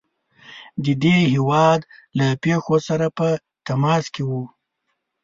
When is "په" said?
3.17-3.27